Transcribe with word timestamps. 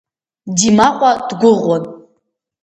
Димаҟәа 0.57 1.11
дгәыӷуан. 1.27 1.83